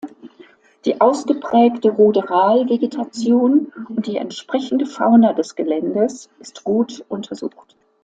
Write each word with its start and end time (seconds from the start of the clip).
Die 0.85 0.99
ausgeprägte 0.99 1.91
Ruderalvegetation 1.91 3.71
und 3.87 4.07
die 4.07 4.17
entsprechende 4.17 4.87
Fauna 4.87 5.33
des 5.33 5.55
Geländes 5.55 6.27
ist 6.39 6.63
gut 6.63 7.05
untersucht. 7.07 7.75